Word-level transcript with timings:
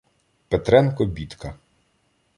Петренко 0.49 1.05
бідка 1.05 1.57